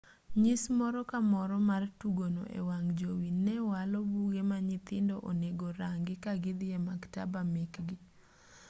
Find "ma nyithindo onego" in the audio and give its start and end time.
4.49-5.67